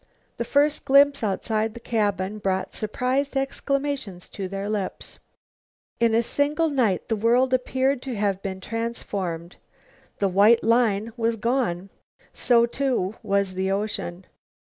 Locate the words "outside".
1.23-1.75